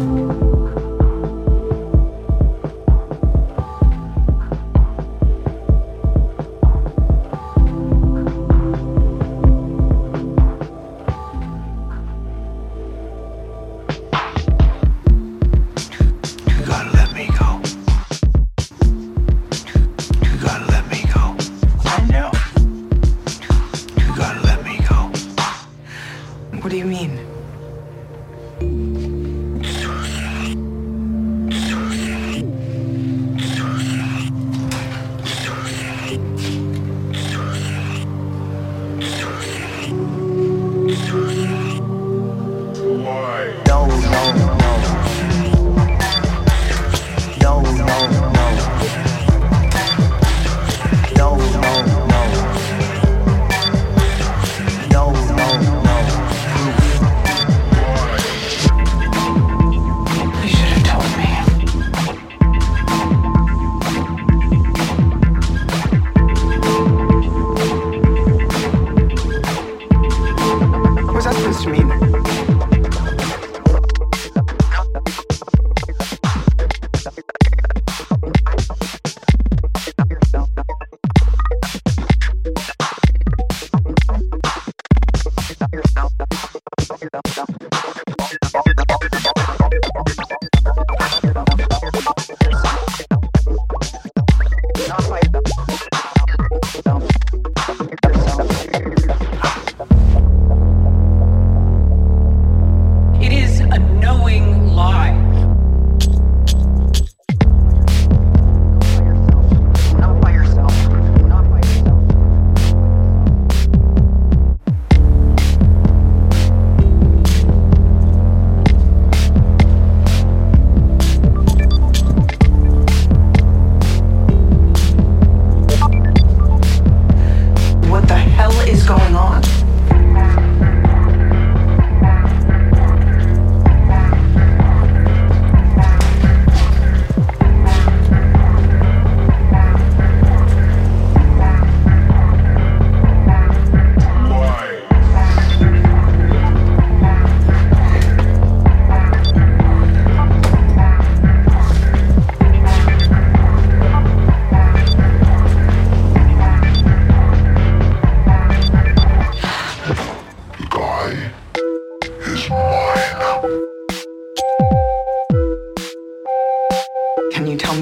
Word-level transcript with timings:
Thank 0.00 0.32
you. 0.32 0.39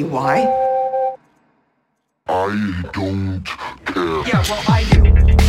Why? 0.00 0.38
I 2.26 2.82
don't 2.94 3.44
care. 3.84 4.26
Yeah, 4.26 4.42
well, 4.48 4.62
I 4.66 4.84
do. 4.90 5.41